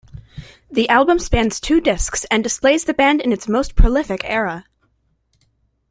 The 0.71 0.89
album 0.89 1.19
spans 1.19 1.59
two 1.59 1.79
discs 1.79 2.25
and 2.31 2.43
displays 2.43 2.85
the 2.85 2.93
band 2.95 3.21
in 3.21 3.31
its 3.31 3.47
most 3.47 3.75
prolific 3.75 4.21
era. 4.23 4.65